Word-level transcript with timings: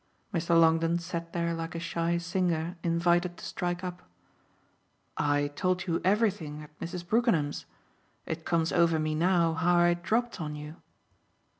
Mr. 0.33 0.59
Longdon 0.59 0.97
sat 0.97 1.31
there 1.31 1.53
like 1.53 1.75
a 1.75 1.79
shy 1.79 2.17
singer 2.17 2.75
invited 2.81 3.37
to 3.37 3.45
strike 3.45 3.83
up. 3.83 4.01
"I 5.15 5.49
told 5.49 5.85
you 5.85 6.01
everything 6.03 6.63
at 6.63 6.75
Mrs. 6.79 7.05
Brookenham's. 7.07 7.67
It 8.25 8.43
comes 8.43 8.71
over 8.71 8.97
me 8.97 9.13
now 9.13 9.53
how 9.53 9.75
I 9.77 9.93
dropped 9.93 10.41
on 10.41 10.55
you." 10.55 10.77